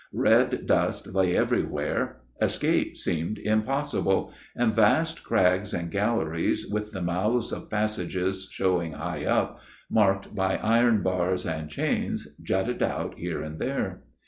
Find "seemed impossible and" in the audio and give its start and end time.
2.97-4.73